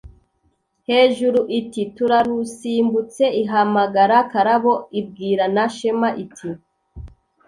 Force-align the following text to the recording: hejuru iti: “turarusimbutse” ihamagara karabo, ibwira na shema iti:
hejuru 0.89 1.39
iti: 1.59 1.81
“turarusimbutse” 1.95 3.23
ihamagara 3.43 4.17
karabo, 4.31 4.73
ibwira 4.99 5.45
na 5.55 5.65
shema 5.75 6.09
iti: 6.23 6.49